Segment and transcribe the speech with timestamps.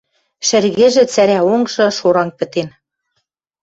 [0.47, 2.69] Шӹргӹжӹ, цӓрӓ онгжы шоранг пӹтен.